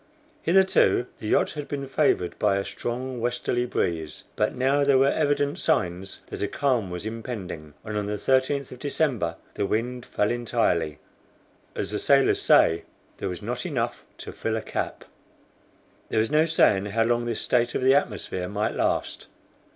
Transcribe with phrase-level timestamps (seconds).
[0.41, 5.11] Hitherto the yacht had been favored by a strong westerly breeze, but now there were
[5.11, 10.07] evident signs that a calm was impending, and on the 13th of December the wind
[10.07, 10.97] fell entirely;
[11.75, 12.85] as the sailors say,
[13.17, 15.05] there was not enough to fill a cap.
[16.09, 19.27] There was no saying how long this state of the atmosphere might last.